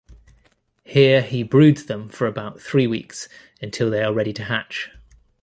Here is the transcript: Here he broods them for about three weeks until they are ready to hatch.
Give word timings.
Here 0.83 1.21
he 1.21 1.43
broods 1.43 1.85
them 1.85 2.09
for 2.09 2.25
about 2.25 2.59
three 2.59 2.87
weeks 2.87 3.29
until 3.61 3.91
they 3.91 4.01
are 4.01 4.11
ready 4.11 4.33
to 4.33 4.45
hatch. 4.45 4.89